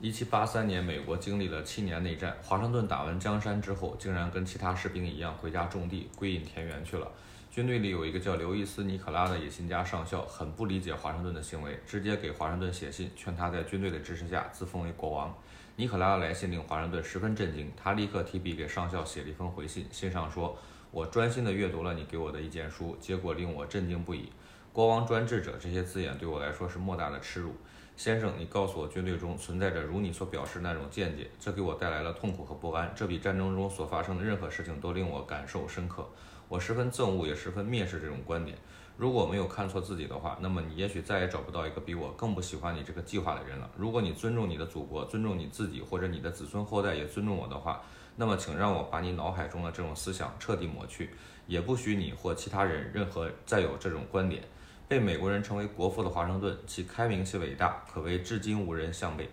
[0.00, 2.36] 一七八三年，美国经历了七年内战。
[2.40, 7.10] 华盛顿打完江山之后，竟然跟其他士兵一样回家种地，归隐田园去了。
[7.50, 15.36] 军队里有一个叫刘易斯·尼可拉的野心家上校，很不理解华盛顿的行为，直接给华盛顿写信，劝他在军队的支持下自封为国王。
[15.74, 20.56] 尼可拉的来信令华盛顿十分震惊，他立刻提笔给上校写了一封回信，信上说
[20.92, 24.30] ：“我专心地阅读了你给我的意见书，结果令我震惊不已。
[24.78, 27.52] 国王专制者这些字眼对我来说是莫大的耻辱。”
[27.98, 32.92] 先生，你告诉我，军队中存在着如你所表示那种见解，这给我带来了痛苦和不安。
[32.94, 36.08] 这比战争中所发生的任何事情都令我感受深刻。
[36.48, 38.56] 我十分憎恶，也十分蔑视这种观点。
[38.96, 43.68] 如果没有看错自己的话，那么你也许再也找不到一个比我更不喜欢你这个计划的人了。
[43.76, 47.82] 如果你尊重你的祖国，尊重你自己，或者你的子孙后代也尊重我的话，
[48.14, 51.10] 那么请让我把你脑海中的这种思想彻底抹去，
[51.48, 54.44] 也不许你或其他人任何再有这种观点。
[54.88, 59.28] 被美国人称为国父的华盛顿，其开明其伟大，可谓至今无人相背。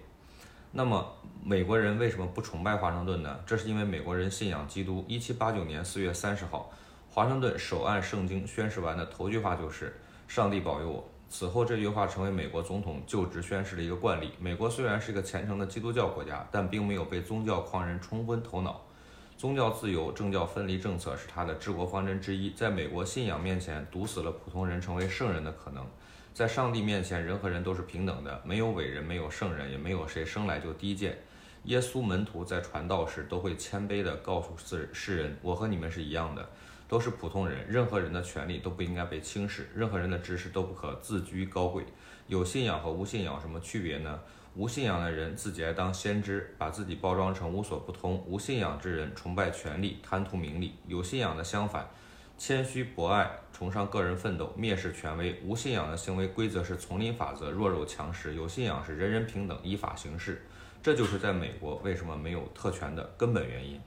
[0.73, 3.39] 那么，美国人为什么不崇拜华盛顿呢？
[3.45, 5.05] 这是因为美国人信仰基督。
[5.07, 6.69] 一七八九年四月三十号，
[7.09, 9.95] 华盛顿手按圣经宣誓完的头句话就是
[10.27, 11.09] “上帝保佑我”。
[11.29, 14.31] 此后，这句话成为美国总统就职宣誓的一个惯例。
[14.37, 18.81] 美国虽然是一个虔诚的基督教国家，但并没有被宗教狂人冲昏头脑。
[19.37, 22.51] 宗教自由、政教分离政策是他的治国方针之一。
[22.51, 25.85] 在美国信仰面前，堵死了普通人成为圣人的可能。
[26.33, 31.17] 在上帝面前，人和人都是平等的，没有伟人，没有圣人，也没有谁生来就低贱。
[31.63, 36.47] 耶稣门徒在传道时都会谦卑地告诉世世人：“我和你们是一样的，
[36.87, 37.65] 都是普通人。
[37.67, 41.83] 任何人的权利都不应该被轻视，任何人的知识都不可自居高贵。
[42.27, 44.19] 有信仰和无信仰什么区别呢？”
[44.55, 51.85] 无信仰的人自己爱当先知，把自己包装成无所不通；无信仰之人崇拜权力，贪图名利；有信仰的相反，
[52.37, 55.37] 谦虚博爱，崇尚个人奋斗，蔑视权威。
[55.43, 60.41] 无信仰的行为规则是丛林法则，弱肉强食；有信仰是人人平等，依法行事。
[60.81, 63.81] 这就是在美国为什么没有特权的根本原因。